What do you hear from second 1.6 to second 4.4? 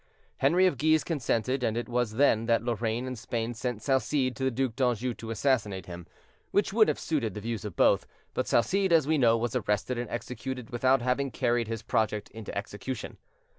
and it was then that Lorraine and Spain sent Salcede